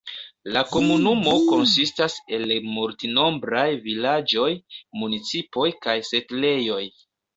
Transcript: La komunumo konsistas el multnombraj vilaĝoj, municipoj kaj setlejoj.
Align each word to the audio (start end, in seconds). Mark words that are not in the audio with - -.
La 0.53 0.61
komunumo 0.75 1.33
konsistas 1.49 2.15
el 2.37 2.53
multnombraj 2.69 3.67
vilaĝoj, 3.85 4.49
municipoj 5.03 5.69
kaj 5.85 5.97
setlejoj. 6.13 6.85